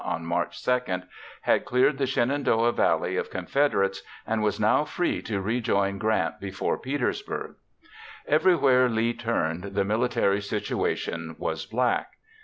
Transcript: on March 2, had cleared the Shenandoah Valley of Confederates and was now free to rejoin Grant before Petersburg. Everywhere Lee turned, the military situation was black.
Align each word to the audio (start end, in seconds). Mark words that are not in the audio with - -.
on 0.03 0.25
March 0.25 0.65
2, 0.65 1.03
had 1.41 1.63
cleared 1.63 1.99
the 1.99 2.07
Shenandoah 2.07 2.71
Valley 2.71 3.17
of 3.17 3.29
Confederates 3.29 4.01
and 4.25 4.41
was 4.41 4.59
now 4.59 4.83
free 4.83 5.21
to 5.21 5.39
rejoin 5.39 5.99
Grant 5.99 6.39
before 6.39 6.79
Petersburg. 6.79 7.53
Everywhere 8.25 8.89
Lee 8.89 9.13
turned, 9.13 9.75
the 9.75 9.85
military 9.85 10.41
situation 10.41 11.35
was 11.37 11.67
black. 11.67 12.13